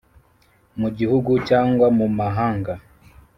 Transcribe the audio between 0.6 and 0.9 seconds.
mu